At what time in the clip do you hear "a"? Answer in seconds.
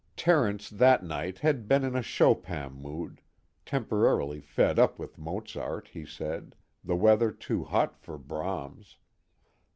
1.95-2.01